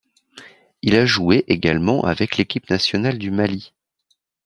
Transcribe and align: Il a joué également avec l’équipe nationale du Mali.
Il 0.81 0.95
a 0.95 1.05
joué 1.05 1.45
également 1.47 2.05
avec 2.05 2.37
l’équipe 2.37 2.71
nationale 2.71 3.19
du 3.19 3.29
Mali. 3.29 3.71